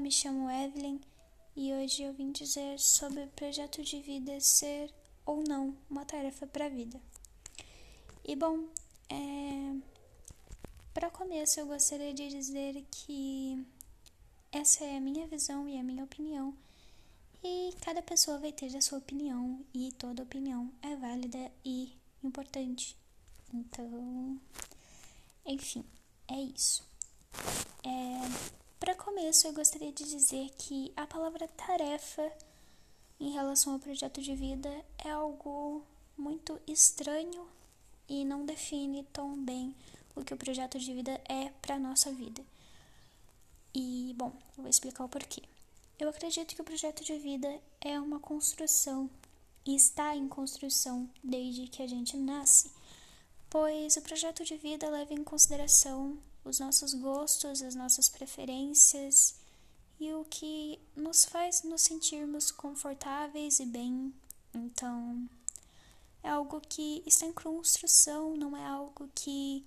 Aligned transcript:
me 0.00 0.12
chamo 0.12 0.48
Evelyn 0.48 1.00
e 1.56 1.72
hoje 1.72 2.04
eu 2.04 2.12
vim 2.12 2.30
dizer 2.30 2.78
sobre 2.78 3.24
o 3.24 3.28
projeto 3.28 3.82
de 3.82 4.00
vida 4.00 4.38
ser 4.40 4.94
ou 5.26 5.42
não 5.42 5.76
uma 5.90 6.04
tarefa 6.04 6.46
para 6.46 6.66
a 6.66 6.68
vida. 6.68 7.00
E 8.24 8.36
bom, 8.36 8.64
é... 9.08 9.74
para 10.94 11.10
começo 11.10 11.58
eu 11.58 11.66
gostaria 11.66 12.14
de 12.14 12.28
dizer 12.28 12.84
que 12.90 13.66
essa 14.52 14.84
é 14.84 14.96
a 14.96 15.00
minha 15.00 15.26
visão 15.26 15.68
e 15.68 15.76
a 15.76 15.82
minha 15.82 16.04
opinião. 16.04 16.54
E 17.42 17.74
cada 17.80 18.00
pessoa 18.00 18.38
vai 18.38 18.52
ter 18.52 18.76
a 18.76 18.80
sua 18.80 18.98
opinião 18.98 19.64
e 19.74 19.90
toda 19.92 20.22
opinião 20.22 20.70
é 20.80 20.94
válida 20.94 21.50
e 21.64 21.92
importante. 22.22 22.96
Então, 23.52 24.38
enfim, 25.44 25.84
é 26.28 26.40
isso. 26.40 26.86
É, 27.82 28.67
para 28.78 28.94
começo, 28.94 29.46
eu 29.46 29.52
gostaria 29.52 29.92
de 29.92 30.04
dizer 30.04 30.50
que 30.56 30.92
a 30.96 31.06
palavra 31.06 31.48
tarefa 31.48 32.32
em 33.20 33.32
relação 33.32 33.72
ao 33.72 33.78
projeto 33.78 34.20
de 34.22 34.34
vida 34.34 34.70
é 35.04 35.10
algo 35.10 35.82
muito 36.16 36.60
estranho 36.66 37.46
e 38.08 38.24
não 38.24 38.46
define 38.46 39.04
tão 39.12 39.36
bem 39.36 39.74
o 40.14 40.24
que 40.24 40.32
o 40.32 40.36
projeto 40.36 40.78
de 40.78 40.94
vida 40.94 41.20
é 41.28 41.50
para 41.60 41.78
nossa 41.78 42.12
vida. 42.12 42.42
E, 43.74 44.14
bom, 44.16 44.32
eu 44.56 44.62
vou 44.62 44.68
explicar 44.68 45.04
o 45.04 45.08
porquê. 45.08 45.42
Eu 45.98 46.08
acredito 46.08 46.54
que 46.54 46.60
o 46.60 46.64
projeto 46.64 47.04
de 47.04 47.18
vida 47.18 47.60
é 47.80 47.98
uma 47.98 48.20
construção 48.20 49.10
e 49.66 49.74
está 49.74 50.14
em 50.14 50.28
construção 50.28 51.10
desde 51.22 51.66
que 51.66 51.82
a 51.82 51.86
gente 51.86 52.16
nasce, 52.16 52.70
pois 53.50 53.96
o 53.96 54.02
projeto 54.02 54.44
de 54.44 54.56
vida 54.56 54.88
leva 54.88 55.14
em 55.14 55.24
consideração 55.24 56.18
os 56.44 56.58
nossos 56.58 56.94
gostos, 56.94 57.62
as 57.62 57.74
nossas 57.74 58.08
preferências 58.08 59.36
e 60.00 60.12
o 60.12 60.24
que 60.24 60.78
nos 60.96 61.24
faz 61.24 61.62
nos 61.62 61.82
sentirmos 61.82 62.50
confortáveis 62.50 63.58
e 63.60 63.66
bem. 63.66 64.14
Então, 64.54 65.28
é 66.22 66.28
algo 66.28 66.60
que 66.60 67.02
está 67.06 67.26
em 67.26 67.32
construção, 67.32 68.36
não 68.36 68.56
é 68.56 68.64
algo 68.66 69.10
que 69.14 69.66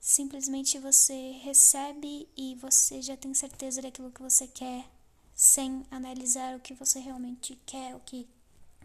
simplesmente 0.00 0.78
você 0.78 1.32
recebe 1.42 2.28
e 2.36 2.54
você 2.56 3.02
já 3.02 3.16
tem 3.16 3.34
certeza 3.34 3.82
daquilo 3.82 4.10
que 4.10 4.22
você 4.22 4.46
quer, 4.46 4.88
sem 5.34 5.84
analisar 5.90 6.56
o 6.56 6.60
que 6.60 6.74
você 6.74 6.98
realmente 7.00 7.60
quer, 7.66 7.94
o 7.94 8.00
que 8.00 8.26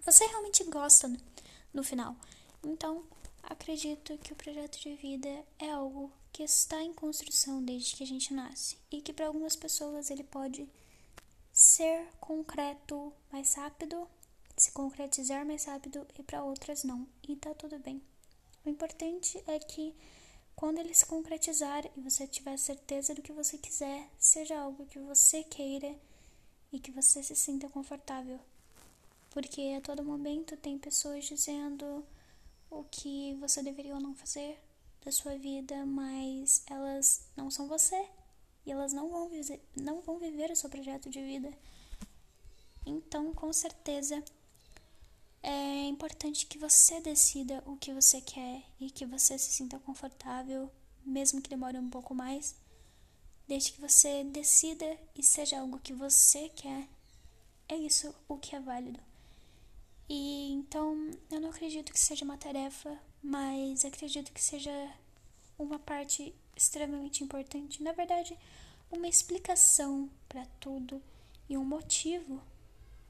você 0.03 0.25
realmente 0.25 0.63
gosta 0.65 1.11
no 1.73 1.83
final. 1.83 2.15
Então, 2.63 3.03
acredito 3.47 4.17
que 4.19 4.33
o 4.33 4.35
projeto 4.35 4.79
de 4.79 4.95
vida 4.95 5.45
é 5.59 5.69
algo 5.71 6.11
que 6.31 6.43
está 6.43 6.81
em 6.81 6.93
construção 6.93 7.63
desde 7.63 7.95
que 7.95 8.03
a 8.03 8.07
gente 8.07 8.33
nasce 8.33 8.77
e 8.91 9.01
que 9.01 9.13
para 9.13 9.27
algumas 9.27 9.55
pessoas 9.55 10.09
ele 10.09 10.23
pode 10.23 10.67
ser 11.51 12.07
concreto 12.19 13.13
mais 13.31 13.53
rápido, 13.53 14.07
se 14.57 14.71
concretizar 14.71 15.45
mais 15.45 15.65
rápido 15.65 16.05
e 16.19 16.23
para 16.23 16.43
outras 16.43 16.83
não. 16.83 17.07
E 17.27 17.35
tá 17.35 17.53
tudo 17.53 17.79
bem. 17.79 18.01
O 18.65 18.69
importante 18.69 19.41
é 19.47 19.59
que 19.59 19.95
quando 20.55 20.79
ele 20.79 20.93
se 20.93 21.05
concretizar 21.05 21.85
e 21.95 22.01
você 22.01 22.27
tiver 22.27 22.57
certeza 22.57 23.13
do 23.13 23.21
que 23.21 23.31
você 23.31 23.57
quiser, 23.57 24.09
seja 24.17 24.59
algo 24.59 24.85
que 24.85 24.99
você 24.99 25.43
queira 25.43 25.95
e 26.71 26.79
que 26.79 26.91
você 26.91 27.21
se 27.21 27.35
sinta 27.35 27.69
confortável. 27.69 28.39
Porque 29.29 29.75
a 29.77 29.81
todo 29.81 30.03
momento 30.03 30.57
tem 30.57 30.77
pessoas 30.77 31.25
dizendo 31.25 32.03
o 32.79 32.83
que 32.83 33.35
você 33.35 33.63
deveria 33.63 33.95
ou 33.95 34.01
não 34.01 34.15
fazer, 34.15 34.59
da 35.05 35.11
sua 35.11 35.37
vida, 35.37 35.85
mas 35.85 36.63
elas 36.67 37.27
não 37.37 37.51
são 37.51 37.67
você 37.67 38.09
e 38.65 38.71
elas 38.71 38.91
não 38.91 39.09
vão, 39.09 39.29
viver, 39.29 39.61
não 39.75 40.01
vão 40.01 40.17
viver 40.17 40.49
o 40.51 40.55
seu 40.55 40.69
projeto 40.69 41.09
de 41.09 41.21
vida. 41.21 41.53
Então, 42.85 43.33
com 43.33 43.53
certeza, 43.53 44.23
é 45.43 45.83
importante 45.85 46.47
que 46.47 46.57
você 46.57 46.99
decida 46.99 47.63
o 47.67 47.77
que 47.77 47.93
você 47.93 48.19
quer 48.19 48.63
e 48.79 48.89
que 48.89 49.05
você 49.05 49.37
se 49.37 49.51
sinta 49.51 49.77
confortável, 49.79 50.71
mesmo 51.05 51.41
que 51.41 51.49
demore 51.49 51.77
um 51.77 51.89
pouco 51.89 52.15
mais. 52.15 52.55
Desde 53.47 53.73
que 53.73 53.81
você 53.81 54.23
decida 54.23 54.97
e 55.15 55.21
seja 55.21 55.59
algo 55.59 55.79
que 55.79 55.93
você 55.93 56.49
quer, 56.49 56.89
é 57.69 57.75
isso 57.75 58.13
o 58.27 58.39
que 58.39 58.55
é 58.55 58.59
válido. 58.59 58.99
E 60.07 60.51
então 60.51 61.11
eu 61.31 61.39
não 61.39 61.49
acredito 61.49 61.91
que 61.91 61.99
seja 61.99 62.23
uma 62.23 62.37
tarefa, 62.37 62.97
mas 63.23 63.83
acredito 63.83 64.31
que 64.31 64.43
seja 64.43 64.71
uma 65.57 65.79
parte 65.79 66.33
extremamente 66.55 67.23
importante. 67.23 67.81
Na 67.81 67.91
verdade, 67.91 68.37
uma 68.91 69.07
explicação 69.07 70.09
para 70.29 70.45
tudo 70.59 71.01
e 71.49 71.57
um 71.57 71.65
motivo 71.65 72.41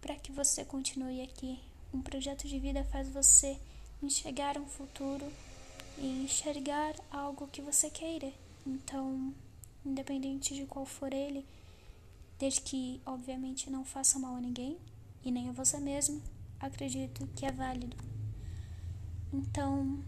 para 0.01 0.15
que 0.15 0.31
você 0.31 0.63
continue 0.63 1.21
aqui. 1.21 1.59
Um 1.93 2.01
projeto 2.01 2.47
de 2.47 2.59
vida 2.59 2.83
faz 2.85 3.09
você 3.09 3.59
enxergar 4.01 4.57
um 4.57 4.65
futuro 4.65 5.31
e 5.97 6.05
enxergar 6.23 6.95
algo 7.09 7.47
que 7.47 7.61
você 7.61 7.89
queira. 7.89 8.31
Então, 8.65 9.33
independente 9.85 10.53
de 10.55 10.65
qual 10.65 10.85
for 10.85 11.13
ele, 11.13 11.45
desde 12.37 12.61
que 12.61 13.01
obviamente 13.05 13.69
não 13.69 13.85
faça 13.85 14.19
mal 14.19 14.35
a 14.35 14.41
ninguém 14.41 14.77
e 15.23 15.31
nem 15.31 15.49
a 15.49 15.53
você 15.53 15.79
mesmo, 15.79 16.21
acredito 16.65 17.27
que 17.35 17.45
é 17.45 17.51
válido. 17.51 17.97
Então, 19.31 20.03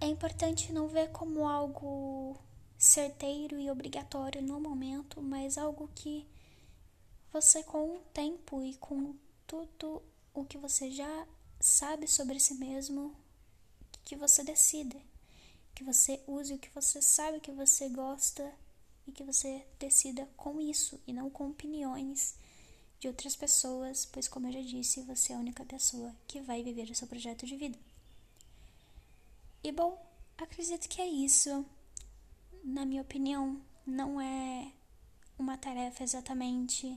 é 0.00 0.06
importante 0.06 0.72
não 0.72 0.88
ver 0.88 1.10
como 1.10 1.46
algo 1.46 2.36
certeiro 2.76 3.58
e 3.60 3.70
obrigatório 3.70 4.42
no 4.42 4.60
momento, 4.60 5.22
mas 5.22 5.56
algo 5.56 5.88
que 5.94 6.26
você, 7.32 7.62
com 7.62 7.96
o 7.96 8.00
tempo 8.12 8.62
e 8.62 8.74
com 8.76 9.14
tudo 9.46 10.02
o 10.34 10.44
que 10.44 10.58
você 10.58 10.90
já 10.90 11.26
sabe 11.60 12.08
sobre 12.08 12.40
si 12.40 12.54
mesmo, 12.54 13.14
que 14.04 14.16
você 14.16 14.42
decida, 14.42 15.00
que 15.74 15.84
você 15.84 16.20
use 16.26 16.54
o 16.54 16.58
que 16.58 16.70
você 16.70 17.00
sabe 17.00 17.40
que 17.40 17.52
você 17.52 17.88
gosta 17.88 18.52
e 19.06 19.12
que 19.12 19.22
você 19.22 19.64
decida 19.78 20.28
com 20.36 20.60
isso 20.60 21.00
e 21.06 21.12
não 21.12 21.30
com 21.30 21.48
opiniões 21.50 22.34
de 23.02 23.08
outras 23.08 23.34
pessoas, 23.34 24.06
pois, 24.06 24.28
como 24.28 24.46
eu 24.46 24.52
já 24.52 24.60
disse, 24.60 25.02
você 25.02 25.32
é 25.32 25.36
a 25.36 25.38
única 25.40 25.64
pessoa 25.64 26.14
que 26.24 26.40
vai 26.40 26.62
viver 26.62 26.88
o 26.88 26.94
seu 26.94 27.08
projeto 27.08 27.44
de 27.44 27.56
vida. 27.56 27.76
E 29.60 29.72
bom, 29.72 30.00
acredito 30.38 30.88
que 30.88 31.02
é 31.02 31.08
isso. 31.08 31.66
Na 32.62 32.84
minha 32.84 33.02
opinião, 33.02 33.60
não 33.84 34.20
é 34.20 34.72
uma 35.36 35.58
tarefa 35.58 36.04
exatamente. 36.04 36.96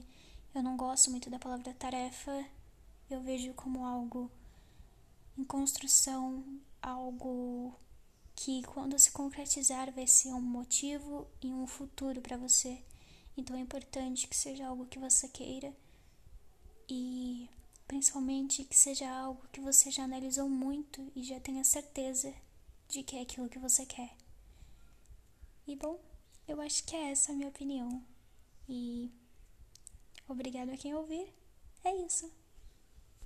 Eu 0.54 0.62
não 0.62 0.76
gosto 0.76 1.10
muito 1.10 1.28
da 1.28 1.40
palavra 1.40 1.74
tarefa. 1.74 2.46
Eu 3.10 3.20
vejo 3.22 3.52
como 3.54 3.84
algo 3.84 4.30
em 5.36 5.42
construção, 5.42 6.44
algo 6.80 7.74
que 8.36 8.62
quando 8.62 8.96
se 8.96 9.10
concretizar 9.10 9.90
vai 9.90 10.06
ser 10.06 10.28
um 10.28 10.40
motivo 10.40 11.26
e 11.42 11.52
um 11.52 11.66
futuro 11.66 12.20
para 12.20 12.36
você. 12.36 12.80
Então 13.36 13.56
é 13.56 13.60
importante 13.60 14.28
que 14.28 14.36
seja 14.36 14.68
algo 14.68 14.86
que 14.86 15.00
você 15.00 15.28
queira 15.28 15.74
e 16.88 17.48
principalmente 17.86 18.64
que 18.64 18.76
seja 18.76 19.08
algo 19.08 19.46
que 19.52 19.60
você 19.60 19.90
já 19.90 20.04
analisou 20.04 20.48
muito 20.48 21.10
e 21.14 21.22
já 21.22 21.38
tenha 21.40 21.64
certeza 21.64 22.34
de 22.88 23.02
que 23.02 23.16
é 23.16 23.22
aquilo 23.22 23.48
que 23.48 23.58
você 23.58 23.84
quer. 23.84 24.16
E 25.66 25.74
bom, 25.74 26.00
eu 26.46 26.60
acho 26.60 26.84
que 26.84 26.94
é 26.94 27.10
essa 27.10 27.32
a 27.32 27.34
minha 27.34 27.48
opinião. 27.48 28.02
E 28.68 29.10
obrigado 30.28 30.70
a 30.70 30.76
quem 30.76 30.94
ouvir. 30.94 31.32
É 31.84 31.94
isso. 32.04 32.30